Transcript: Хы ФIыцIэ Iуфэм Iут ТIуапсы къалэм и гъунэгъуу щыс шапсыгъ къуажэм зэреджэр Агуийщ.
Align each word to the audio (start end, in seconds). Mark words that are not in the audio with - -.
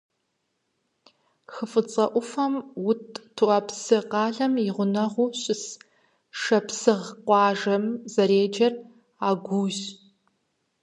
Хы 1.51 1.65
ФIыцIэ 1.71 2.05
Iуфэм 2.15 2.53
Iут 2.83 3.03
ТIуапсы 3.35 3.97
къалэм 4.11 4.53
и 4.67 4.69
гъунэгъуу 4.75 5.29
щыс 5.41 5.63
шапсыгъ 6.39 7.07
къуажэм 7.27 7.83
зэреджэр 8.13 8.73
Агуийщ. 9.29 9.79